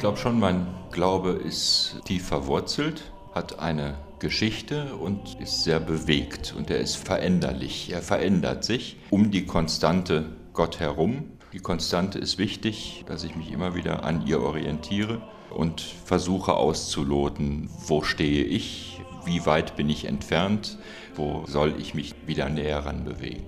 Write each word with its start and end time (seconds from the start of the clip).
glaube 0.00 0.16
schon, 0.16 0.40
mein 0.40 0.66
Glaube 0.90 1.32
ist 1.32 1.96
tief 2.06 2.26
verwurzelt, 2.26 3.12
hat 3.34 3.58
eine 3.58 3.98
Geschichte 4.18 4.94
und 4.96 5.38
ist 5.40 5.62
sehr 5.62 5.78
bewegt 5.78 6.54
und 6.56 6.70
er 6.70 6.78
ist 6.78 6.96
veränderlich. 6.96 7.92
Er 7.92 8.00
verändert 8.00 8.64
sich 8.64 8.96
um 9.10 9.30
die 9.30 9.44
Konstante 9.44 10.24
Gott 10.54 10.80
herum. 10.80 11.24
Die 11.52 11.58
Konstante 11.58 12.18
ist 12.18 12.38
wichtig, 12.38 13.04
dass 13.08 13.24
ich 13.24 13.36
mich 13.36 13.52
immer 13.52 13.74
wieder 13.74 14.02
an 14.02 14.26
ihr 14.26 14.40
orientiere 14.40 15.20
und 15.50 15.82
versuche 15.82 16.54
auszuloten, 16.54 17.68
wo 17.86 18.02
stehe 18.02 18.44
ich, 18.44 19.02
wie 19.26 19.44
weit 19.44 19.76
bin 19.76 19.90
ich 19.90 20.06
entfernt, 20.06 20.78
wo 21.14 21.44
soll 21.46 21.74
ich 21.78 21.92
mich 21.92 22.14
wieder 22.26 22.48
näher 22.48 22.86
ran 22.86 23.04
bewegen. 23.04 23.44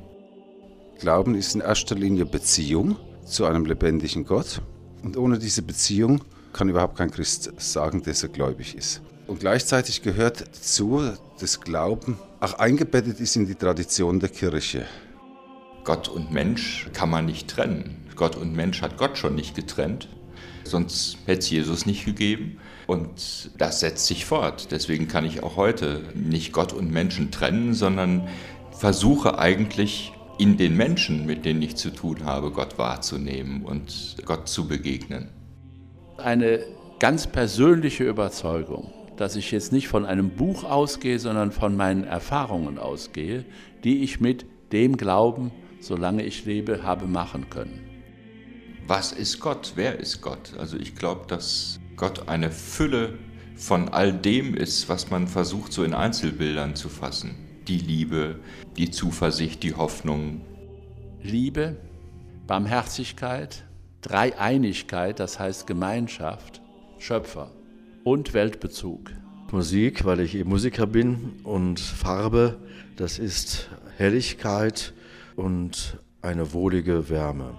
Glauben 0.99 1.35
ist 1.35 1.55
in 1.55 1.63
erster 1.63 1.95
Linie 1.95 2.27
Beziehung 2.27 2.97
zu 3.25 3.47
einem 3.47 3.65
lebendigen 3.65 4.27
Gott. 4.27 4.61
Und 5.03 5.17
ohne 5.17 5.39
diese 5.39 5.63
Beziehung 5.63 6.23
kann 6.53 6.69
überhaupt 6.69 6.97
kein 6.97 7.11
Christ 7.11 7.53
sagen, 7.59 8.03
dass 8.03 8.23
er 8.23 8.29
gläubig 8.29 8.77
ist. 8.77 9.03
Und 9.27 9.41
gleichzeitig 9.41 10.03
gehört 10.03 10.41
dazu, 10.41 11.03
dass 11.41 11.61
Glauben 11.61 12.19
auch 12.41 12.55
eingebettet 12.55 13.21
ist 13.21 13.37
in 13.37 13.47
die 13.47 13.55
Tradition 13.55 14.21
der 14.21 14.29
Kirche. 14.29 14.87
Gott 15.85 16.09
und 16.09 16.33
Mensch 16.33 16.89
kann 16.93 17.11
man 17.11 17.27
nicht 17.27 17.49
trennen. 17.49 17.97
Gott 18.17 18.37
und 18.37 18.55
Mensch 18.55 18.83
hat 18.83 18.99
Gott 18.99 19.19
schon 19.19 19.35
nicht 19.35 19.55
getrennt, 19.55 20.09
sonst 20.65 21.19
hätte 21.27 21.41
es 21.41 21.51
Jesus 21.51 21.87
nicht 21.87 22.05
gegeben. 22.05 22.59
Und 22.87 23.51
das 23.59 23.81
setzt 23.81 24.07
sich 24.07 24.27
fort. 24.27 24.71
Deswegen 24.71 25.09
kann 25.09 25.25
ich 25.25 25.43
auch 25.43 25.57
heute 25.57 26.03
nicht 26.15 26.53
Gott 26.53 26.73
und 26.73 26.91
Menschen 26.93 27.31
trennen, 27.31 27.75
sondern 27.75 28.29
versuche 28.71 29.39
eigentlich 29.39 30.13
in 30.39 30.57
den 30.57 30.77
Menschen, 30.77 31.27
mit 31.27 31.45
denen 31.45 31.63
ich 31.63 31.77
zu 31.77 31.91
tun 31.91 32.25
habe, 32.25 32.51
Gott 32.51 32.79
wahrzunehmen 32.79 33.63
und 33.63 34.17
Gott 34.25 34.49
zu 34.49 34.67
begegnen. 34.67 35.29
Eine 36.23 36.61
ganz 37.01 37.27
persönliche 37.27 38.05
Überzeugung, 38.05 38.93
dass 39.17 39.35
ich 39.35 39.51
jetzt 39.51 39.73
nicht 39.73 39.89
von 39.89 40.07
einem 40.07 40.31
Buch 40.31 40.63
ausgehe, 40.63 41.19
sondern 41.19 41.51
von 41.51 41.77
meinen 41.77 42.05
Erfahrungen 42.05 42.79
ausgehe, 42.79 43.45
die 43.83 44.05
ich 44.05 44.21
mit 44.21 44.47
dem 44.71 44.97
Glauben, 44.97 45.51
solange 45.81 46.23
ich 46.23 46.45
lebe, 46.45 46.85
habe 46.85 47.07
machen 47.07 47.51
können. 47.51 47.81
Was 48.87 49.11
ist 49.11 49.41
Gott? 49.41 49.73
Wer 49.75 49.99
ist 49.99 50.23
Gott? 50.23 50.53
Also 50.59 50.77
ich 50.77 50.95
glaube, 50.95 51.27
dass 51.27 51.81
Gott 51.97 52.29
eine 52.29 52.53
Fülle 52.53 53.19
von 53.57 53.89
all 53.89 54.13
dem 54.13 54.55
ist, 54.55 54.89
was 54.89 55.11
man 55.11 55.27
versucht 55.27 55.73
so 55.73 55.83
in 55.83 55.93
Einzelbildern 55.93 56.77
zu 56.77 56.89
fassen. 56.89 57.35
Die 57.67 57.79
Liebe, 57.79 58.39
die 58.77 58.93
Zuversicht, 58.93 59.65
die 59.65 59.75
Hoffnung. 59.75 60.43
Liebe, 61.21 61.79
Barmherzigkeit, 62.47 63.65
Dreieinigkeit, 64.03 65.21
das 65.21 65.39
heißt 65.39 65.67
Gemeinschaft, 65.67 66.61
Schöpfer 66.99 67.51
und 68.05 68.35
Weltbezug. 68.35 69.11
Musik, 69.53 70.05
weil 70.05 70.21
ich 70.21 70.35
eben 70.35 70.51
Musiker 70.51 70.87
bin 70.87 71.41
und 71.45 71.79
Farbe, 71.79 72.59
das 72.97 73.19
ist 73.19 73.71
Helligkeit 73.97 74.93
und 75.37 75.99
eine 76.21 76.53
wohlige 76.53 77.09
Wärme. 77.09 77.55